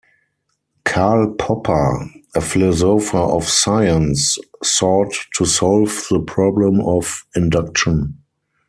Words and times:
Karl 0.83 1.35
Popper, 1.35 2.09
a 2.33 2.41
philosopher 2.41 3.19
of 3.19 3.47
science, 3.47 4.39
sought 4.63 5.13
to 5.35 5.45
solve 5.45 6.07
the 6.09 6.19
problem 6.21 6.79
of 6.81 7.23
induction. 7.35 8.17